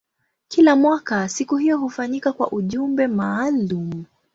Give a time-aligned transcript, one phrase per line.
[0.47, 4.05] Kila mwaka siku hiyo hufanyika kwa ujumbe maalumu.